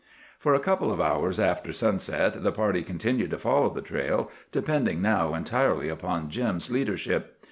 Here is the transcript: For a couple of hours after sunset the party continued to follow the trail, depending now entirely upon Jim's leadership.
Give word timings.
For 0.39 0.55
a 0.55 0.59
couple 0.59 0.91
of 0.91 0.99
hours 0.99 1.39
after 1.39 1.71
sunset 1.71 2.41
the 2.41 2.51
party 2.51 2.81
continued 2.81 3.29
to 3.29 3.37
follow 3.37 3.69
the 3.69 3.83
trail, 3.83 4.31
depending 4.51 4.99
now 4.99 5.35
entirely 5.35 5.89
upon 5.89 6.31
Jim's 6.31 6.71
leadership. 6.71 7.37